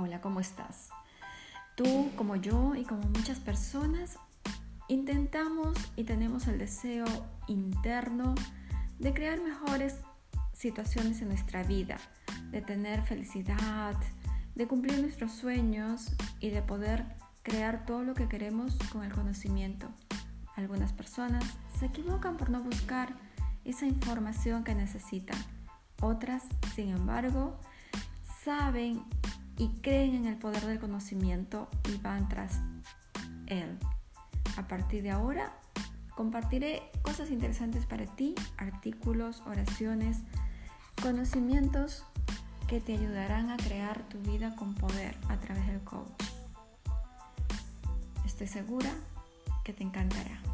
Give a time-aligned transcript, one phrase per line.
[0.00, 0.90] Hola, ¿cómo estás?
[1.74, 4.16] Tú, como yo y como muchas personas,
[4.86, 7.04] intentamos y tenemos el deseo
[7.48, 8.36] interno
[9.00, 9.96] de crear mejores
[10.52, 11.98] situaciones en nuestra vida,
[12.52, 13.96] de tener felicidad,
[14.54, 17.04] de cumplir nuestros sueños y de poder
[17.42, 19.88] crear todo lo que queremos con el conocimiento.
[20.54, 21.42] Algunas personas
[21.76, 23.16] se equivocan por no buscar
[23.64, 25.38] esa información que necesitan.
[26.00, 26.44] Otras,
[26.76, 27.58] sin embargo,
[28.44, 29.02] saben
[29.58, 32.60] y creen en el poder del conocimiento y van tras
[33.46, 33.78] él.
[34.56, 35.52] A partir de ahora,
[36.14, 40.18] compartiré cosas interesantes para ti, artículos, oraciones,
[41.02, 42.04] conocimientos
[42.66, 46.22] que te ayudarán a crear tu vida con poder a través del coach.
[48.24, 48.90] Estoy segura
[49.64, 50.47] que te encantará.